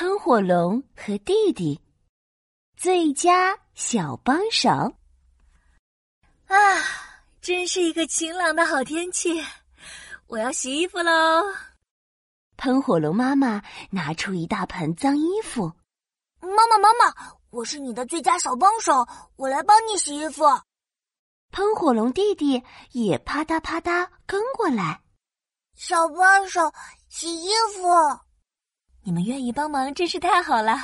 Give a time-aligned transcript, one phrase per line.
[0.00, 1.80] 喷火龙和弟弟
[2.76, 4.70] 最佳小帮手。
[6.46, 6.56] 啊，
[7.40, 9.44] 真是一个晴朗的好天气！
[10.28, 11.42] 我要洗衣服喽。
[12.56, 15.72] 喷火龙妈妈拿出一大盆脏衣服。
[16.42, 17.12] 妈妈，妈妈，
[17.50, 19.04] 我是你的最佳小帮手，
[19.34, 20.44] 我来帮你洗衣服。
[21.50, 22.62] 喷火龙弟弟
[22.92, 25.00] 也啪嗒啪嗒跟过来。
[25.74, 26.72] 小帮手
[27.08, 27.88] 洗衣服，
[29.08, 30.76] 你们愿意帮忙真是太好了。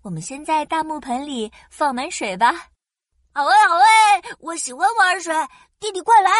[0.00, 2.50] 我们先在大木盆里放满水吧。
[3.34, 5.34] 好哎，好哎，我喜欢玩水。
[5.78, 6.30] 弟弟，快来！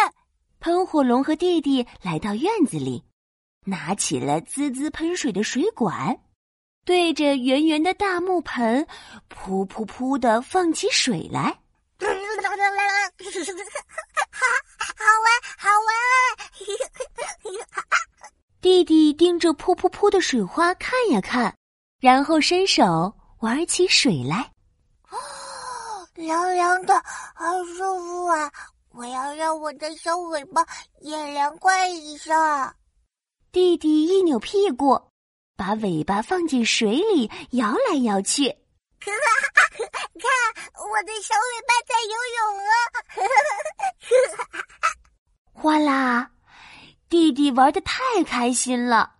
[0.60, 3.04] 喷火龙和弟弟来到院子里，
[3.66, 6.18] 拿起了滋滋喷水的水管，
[6.86, 8.86] 对着圆圆的大木盆，
[9.28, 11.42] 噗噗噗的放起水来。
[12.00, 12.08] 好
[15.20, 15.28] 玩，
[15.58, 15.96] 好玩！
[18.76, 21.56] 弟弟盯着噗噗噗的水花看呀看，
[21.98, 24.52] 然后伸手玩起水来。
[25.08, 25.16] 哦，
[26.12, 26.94] 凉凉的，
[27.34, 28.52] 好舒服啊！
[28.92, 30.62] 我要让我的小尾巴
[31.00, 32.76] 也凉快一下。
[33.50, 35.00] 弟弟一扭屁股，
[35.56, 38.44] 把尾巴放进水里摇来摇去。
[39.00, 40.28] 看，
[40.76, 42.76] 我的小尾巴在游泳啊！
[45.64, 46.30] 哗啦！
[47.16, 49.10] 弟弟玩的太开心了，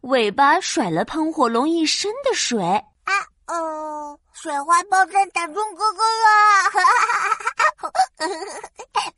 [0.00, 2.60] 尾巴甩了喷火龙一身的水。
[3.04, 3.14] 啊
[3.46, 6.26] 哦，水花爆弹打中哥哥 了！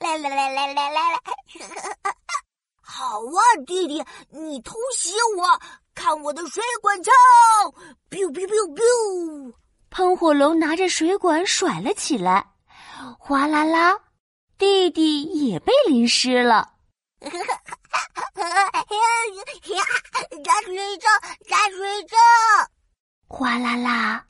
[0.01, 1.19] 来来来来来来来！
[2.84, 5.59] 好啊，弟弟，你偷袭我，
[5.95, 7.15] 看我的水管枪
[8.11, 9.55] ！biu biu biu biu！
[9.89, 12.45] 喷火龙拿着水管甩了起来，
[13.19, 13.98] 哗啦啦，
[14.59, 16.75] 弟弟也被淋湿了。
[20.45, 21.11] 打水仗，
[21.49, 22.19] 打水仗！
[23.29, 24.27] 哗啦啦，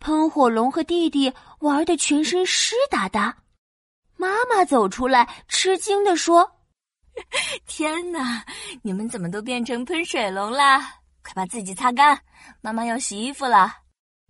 [0.00, 3.36] 喷火龙和弟弟玩的全身湿哒哒。
[4.16, 6.50] 妈妈走出来，吃惊的说：
[7.66, 8.44] “天哪，
[8.82, 10.80] 你们怎么都变成喷水龙啦？
[11.22, 12.20] 快把自己擦干，
[12.60, 13.72] 妈妈要洗衣服了。”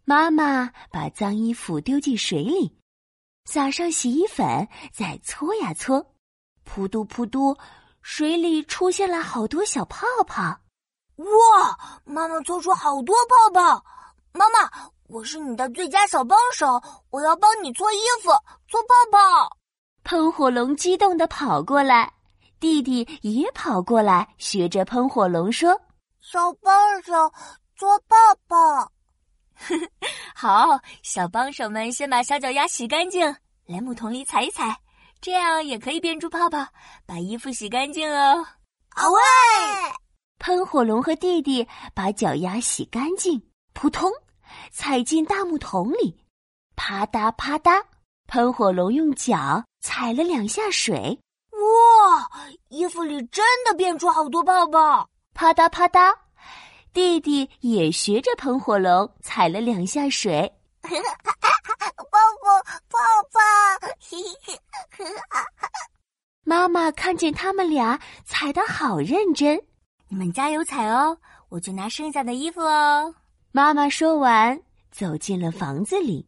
[0.04, 2.78] 妈妈把脏衣服丢进水里，
[3.44, 6.14] 撒上洗衣粉，再搓呀搓，
[6.64, 7.56] 扑嘟扑嘟。
[8.02, 10.42] 水里出现了好多小泡泡，
[11.16, 11.78] 哇！
[12.04, 13.84] 妈妈搓出好多泡泡。
[14.32, 14.70] 妈妈，
[15.08, 18.30] 我是你的最佳小帮手，我要帮你搓衣服、
[18.68, 19.56] 搓泡泡。
[20.04, 22.12] 喷火龙激动的跑过来，
[22.60, 25.78] 弟弟也跑过来，学着喷火龙说
[26.20, 27.12] ：“小帮手
[27.76, 28.16] 搓泡
[28.48, 28.92] 泡。
[30.34, 33.26] ”好，小帮手们先把小脚丫洗干净，
[33.66, 34.78] 来木桶里踩一踩。
[35.20, 36.66] 这样也可以变出泡泡，
[37.06, 38.46] 把衣服洗干净哦。
[38.90, 39.20] 好喂！
[40.38, 43.42] 喷火龙和弟弟把脚丫洗干净，
[43.72, 44.10] 扑通，
[44.70, 46.24] 踩进大木桶里，
[46.76, 47.82] 啪嗒啪嗒。
[48.28, 51.18] 喷火龙用脚踩了两下水，
[51.52, 52.30] 哇！
[52.68, 56.14] 衣服里真的变出好多泡泡，啪嗒啪嗒。
[56.92, 60.52] 弟弟也学着喷火龙踩了两下水。
[62.18, 62.98] 泡泡泡
[63.32, 63.38] 泡，
[66.42, 69.62] 妈妈看见他们俩踩的好认真，
[70.08, 71.18] 你们加油踩哦，
[71.48, 73.14] 我去拿剩下的衣服哦。
[73.52, 76.26] 妈妈说完，走进了房子里。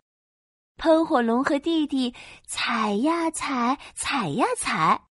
[0.77, 2.15] 喷火龙和弟弟
[2.47, 5.03] 踩呀踩，踩呀踩，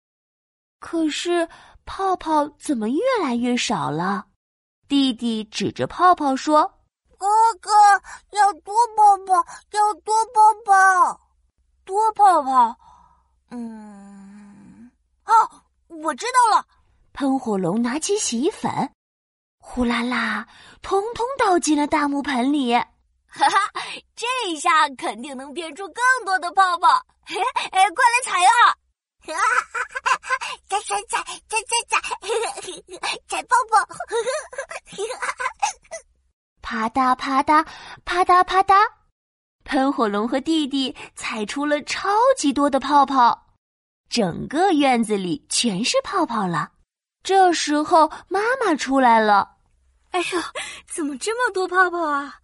[0.80, 1.48] 可是
[1.84, 4.26] 泡泡怎么越来越少了？
[4.88, 6.77] 弟弟指着泡泡说。
[7.18, 7.26] 哥
[7.60, 7.70] 哥
[8.30, 9.34] 要多泡泡，
[9.72, 11.20] 要多泡泡，
[11.84, 12.76] 多泡泡。
[13.50, 14.90] 嗯，
[15.24, 15.32] 哦，
[15.88, 16.64] 我知道了。
[17.12, 18.70] 喷火龙拿起洗衣粉，
[19.58, 20.46] 呼啦啦，
[20.80, 22.72] 通通倒进了大木盆里。
[23.30, 23.72] 哈哈，
[24.14, 27.04] 这一下肯定能变出更多的泡泡。
[27.26, 27.36] 嘿，
[27.72, 28.50] 哎，快来踩啊！
[29.20, 29.40] 哈哈
[29.92, 30.28] 哈哈
[30.68, 32.00] 踩踩踩踩踩踩，
[33.28, 33.76] 踩泡泡。
[36.78, 37.66] 啪嗒啪嗒
[38.04, 38.76] 啪嗒啪嗒，
[39.64, 43.46] 喷火龙和弟弟踩出了超级多的泡泡，
[44.08, 46.70] 整个院子里全是泡泡了。
[47.24, 49.56] 这时候妈妈出来了，
[50.12, 50.40] 哎呦，
[50.86, 52.36] 怎么这么多泡泡啊？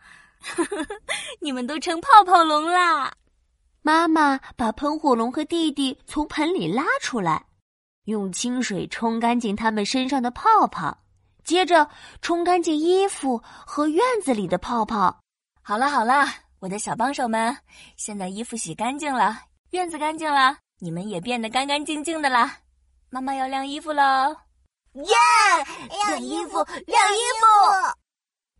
[1.41, 3.13] 你们都成泡泡龙啦！
[3.83, 7.47] 妈妈把喷火龙和弟弟从盆里拉出来，
[8.07, 11.04] 用清水冲干净他们身上的泡泡。
[11.45, 11.89] 接着
[12.21, 15.21] 冲干净衣服和院子里的泡泡。
[15.63, 16.27] 好了好了，
[16.59, 17.57] 我的小帮手们，
[17.97, 19.39] 现在衣服洗干净了，
[19.71, 22.59] 院子干净了，你们也变得干干净净的啦。
[23.11, 24.37] 妈妈要晾衣服喽！
[24.95, 25.15] 耶！
[26.07, 27.47] 晾衣服，晾衣服！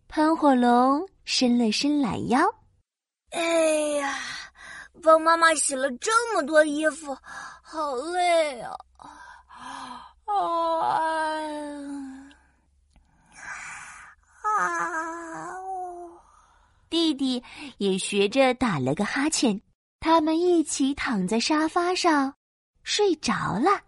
[0.09, 2.41] 喷火龙伸了伸懒腰，
[3.31, 3.41] 哎
[3.99, 4.17] 呀，
[5.03, 7.17] 帮妈妈洗了这么多衣服，
[7.63, 8.77] 好累啊！
[9.47, 12.24] 啊啊！
[17.15, 17.43] 弟
[17.79, 19.61] 也学着打了个哈欠，
[20.01, 22.35] 他们一起躺在沙发上
[22.83, 23.84] 睡着了。